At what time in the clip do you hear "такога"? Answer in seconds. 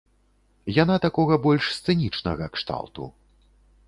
1.03-1.37